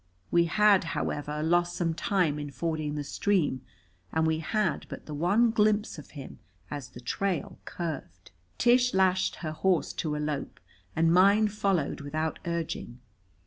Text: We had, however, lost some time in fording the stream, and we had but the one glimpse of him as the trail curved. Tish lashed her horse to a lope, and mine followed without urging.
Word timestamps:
We 0.31 0.45
had, 0.45 0.83
however, 0.97 1.43
lost 1.43 1.75
some 1.75 1.93
time 1.93 2.39
in 2.39 2.49
fording 2.49 2.95
the 2.95 3.03
stream, 3.03 3.61
and 4.11 4.25
we 4.25 4.39
had 4.39 4.87
but 4.89 5.05
the 5.05 5.13
one 5.13 5.51
glimpse 5.51 5.99
of 5.99 6.09
him 6.17 6.39
as 6.71 6.89
the 6.89 6.99
trail 6.99 7.59
curved. 7.65 8.31
Tish 8.57 8.95
lashed 8.95 9.35
her 9.45 9.51
horse 9.51 9.93
to 10.01 10.15
a 10.15 10.17
lope, 10.17 10.59
and 10.95 11.13
mine 11.13 11.49
followed 11.49 12.01
without 12.01 12.39
urging. 12.47 12.97